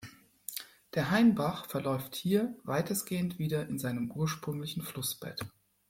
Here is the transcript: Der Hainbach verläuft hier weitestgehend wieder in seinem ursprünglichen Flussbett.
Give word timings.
Der 0.95 1.11
Hainbach 1.11 1.67
verläuft 1.67 2.15
hier 2.15 2.55
weitestgehend 2.63 3.37
wieder 3.37 3.67
in 3.67 3.77
seinem 3.77 4.09
ursprünglichen 4.09 4.81
Flussbett. 4.81 5.45